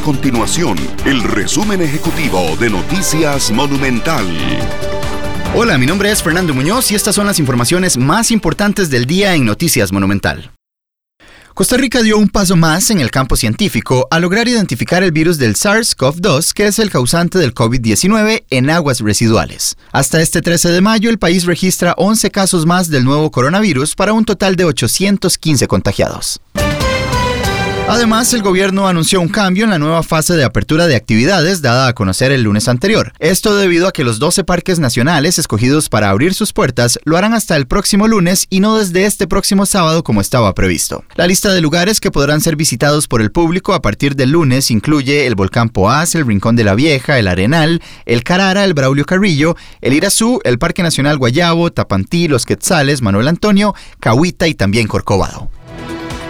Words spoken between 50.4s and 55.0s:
el Parque Nacional Guayabo, Tapantí, Los Quetzales, Manuel Antonio, Cahuita y también